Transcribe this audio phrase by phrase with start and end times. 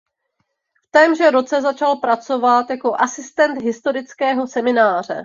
[0.87, 5.17] V témže roce začal pracovat jako asistent Historického semináře.